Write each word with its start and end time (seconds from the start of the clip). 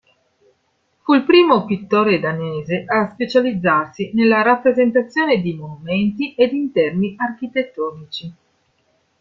Fu 1.03 1.13
il 1.13 1.25
primo 1.25 1.63
pittore 1.67 2.19
danese 2.19 2.85
a 2.87 3.07
specializzarsi 3.11 4.09
nella 4.15 4.41
rappresentazione 4.41 5.41
di 5.41 5.53
monumenti 5.53 6.33
ed 6.33 6.53
interni 6.53 7.13
architettonici. 7.19 8.33